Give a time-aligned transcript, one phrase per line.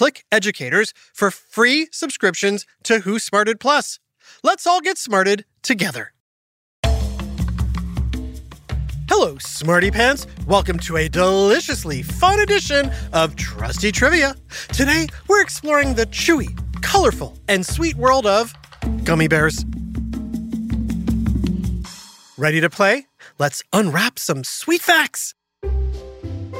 [0.00, 3.98] click Educators for free subscriptions to Who Smarted Plus.
[4.42, 6.14] Let's all get smarted together.
[9.10, 10.26] Hello, Smarty Pants.
[10.46, 14.36] Welcome to a deliciously fun edition of Trusty Trivia.
[14.72, 16.48] Today, we're exploring the chewy,
[16.80, 18.54] colorful, and sweet world of
[19.04, 19.66] gummy bears.
[22.38, 23.06] Ready to play?
[23.38, 25.34] Let's unwrap some sweet facts.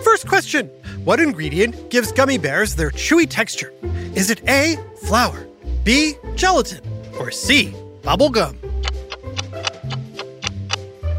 [0.02, 0.70] First question
[1.04, 3.72] What ingredient gives gummy bears their chewy texture?
[4.14, 5.46] Is it A, flour,
[5.82, 6.82] B, gelatin,
[7.18, 8.58] or C, bubble gum?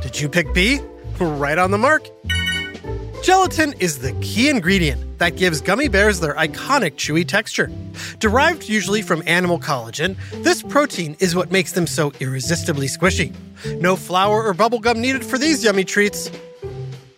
[0.04, 0.82] Did you pick B?
[1.20, 2.08] Right on the mark.
[3.24, 7.72] Gelatin is the key ingredient that gives gummy bears their iconic chewy texture.
[8.20, 13.34] Derived usually from animal collagen, this protein is what makes them so irresistibly squishy.
[13.80, 16.30] No flour or bubblegum needed for these yummy treats.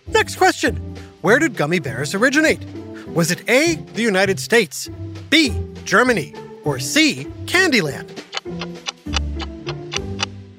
[0.08, 0.93] Next question
[1.24, 2.62] where did gummy bears originate?
[3.08, 4.90] Was it A, the United States,
[5.30, 8.10] B, Germany, or C, Candyland?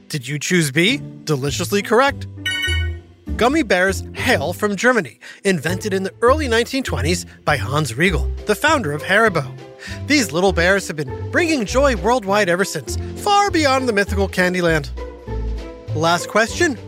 [0.08, 1.02] Did you choose B?
[1.24, 2.26] Deliciously correct.
[3.36, 8.92] Gummy bears hail from Germany, invented in the early 1920s by Hans Riegel, the founder
[8.92, 9.46] of Haribo.
[10.06, 14.88] These little bears have been bringing joy worldwide ever since, far beyond the mythical Candyland.
[15.94, 16.78] Last question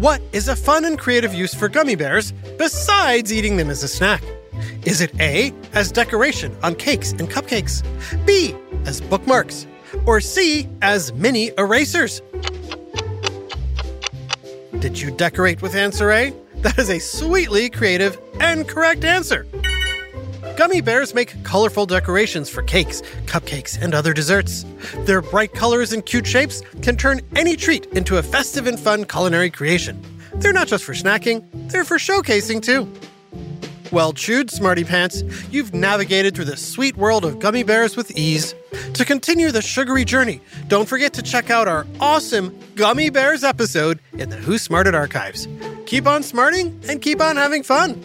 [0.00, 3.88] what is a fun and creative use for gummy bears besides eating them as a
[3.88, 4.24] snack?
[4.86, 7.84] Is it A, as decoration on cakes and cupcakes,
[8.26, 8.56] B,
[8.86, 9.66] as bookmarks,
[10.06, 12.22] or C, as mini erasers?
[14.78, 16.32] Did you decorate with answer A?
[16.62, 19.46] That is a sweetly creative and correct answer.
[20.60, 24.66] Gummy bears make colorful decorations for cakes, cupcakes, and other desserts.
[25.06, 29.06] Their bright colors and cute shapes can turn any treat into a festive and fun
[29.06, 29.98] culinary creation.
[30.34, 32.92] They're not just for snacking, they're for showcasing too.
[33.90, 35.22] Well chewed, Smarty Pants.
[35.50, 38.54] You've navigated through the sweet world of gummy bears with ease.
[38.92, 43.98] To continue the sugary journey, don't forget to check out our awesome Gummy Bears episode
[44.12, 45.48] in the Who Smarted archives.
[45.86, 48.04] Keep on smarting and keep on having fun.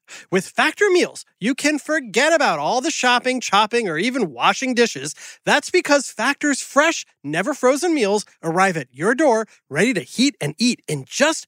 [0.31, 5.15] With Factor Meals, you can forget about all the shopping, chopping, or even washing dishes.
[5.45, 10.55] That's because Factor's fresh, never frozen meals arrive at your door ready to heat and
[10.57, 11.47] eat in just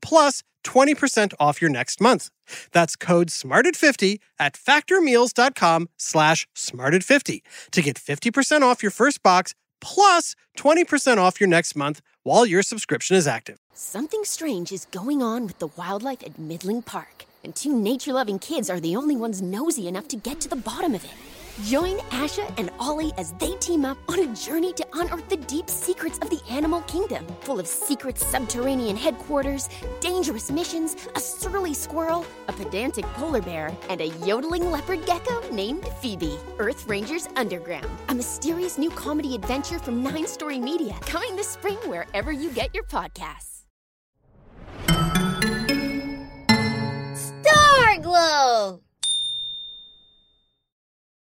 [0.00, 2.30] plus 20% off your next month.
[2.72, 7.40] That's code SMARTED50 at factormeals.com slash SMARTED50
[7.72, 12.62] to get 50% off your first box plus 20% off your next month while your
[12.62, 13.58] subscription is active.
[13.72, 18.38] Something strange is going on with the wildlife at Midling Park, and two nature loving
[18.38, 21.37] kids are the only ones nosy enough to get to the bottom of it.
[21.64, 25.68] Join Asha and Ollie as they team up on a journey to unearth the deep
[25.68, 29.68] secrets of the animal kingdom, full of secret subterranean headquarters,
[29.98, 35.84] dangerous missions, a surly squirrel, a pedantic polar bear, and a yodeling leopard gecko named
[36.00, 36.38] Phoebe.
[36.58, 41.78] Earth Rangers Underground, a mysterious new comedy adventure from Nine Story Media, coming this spring
[41.86, 43.64] wherever you get your podcasts.
[47.16, 48.82] Star Glow!